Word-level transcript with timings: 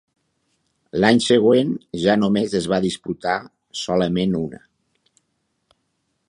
L'any 1.01 1.19
següent 1.25 1.69
ja 2.05 2.15
només 2.21 2.55
es 2.61 2.69
va 2.73 2.79
disputar 2.87 3.37
solament 3.83 4.35
una. 4.43 4.63